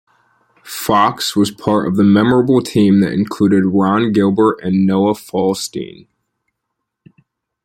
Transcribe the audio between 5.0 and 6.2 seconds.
Falstein.